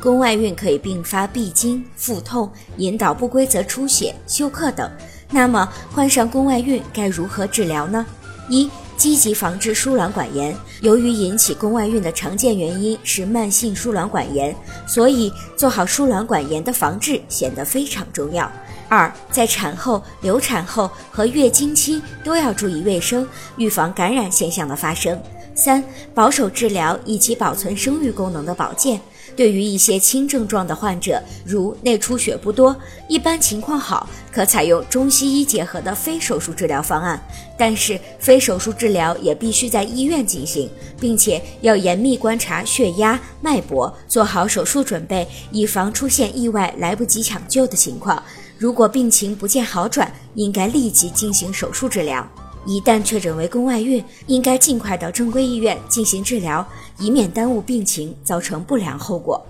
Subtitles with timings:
[0.00, 4.90] 宫外孕可以并发闭经、腹痛、引导不规则出血、休克等。
[5.30, 8.06] 那么，患上宫外孕该如何治疗呢？
[8.48, 10.56] 一、积极防治输卵管炎。
[10.80, 14.54] 由于引起宫外孕的常见原因是慢性输卵管炎，
[14.86, 18.50] 所以做好输卵管炎的防治显得非常重要。
[18.88, 23.26] 二，在产后、流产后和月经期都要注意卫生，
[23.56, 25.20] 预防感染现象的发生。
[25.54, 25.82] 三、
[26.14, 29.00] 保守治疗以及保存生育功能的保健。
[29.36, 32.74] 对于一些轻症状的患者，如内出血不多、
[33.08, 37.20] 一般情况好，可采用中西医结合的非手术治疗方案。
[37.56, 40.68] 但是，非手术治疗也必须在医院进行，
[40.98, 48.20] 并且要严密观察血压、脉搏，做好手术准备，以防出现意外来不及抢救的情况。
[48.58, 52.28] 如果病情不见好转，应该立即进行手术治疗。
[52.66, 56.66] 一旦确诊为宫外孕，应该尽快到正规医院进行治疗，
[56.98, 59.40] 以免耽误病情，造成不良后果。